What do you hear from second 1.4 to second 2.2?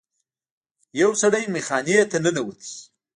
میخانې ته